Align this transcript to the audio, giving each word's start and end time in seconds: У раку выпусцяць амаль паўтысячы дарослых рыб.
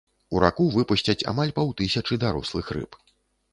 У 0.35 0.39
раку 0.43 0.65
выпусцяць 0.75 1.27
амаль 1.33 1.53
паўтысячы 1.61 2.19
дарослых 2.27 2.75
рыб. 2.79 3.01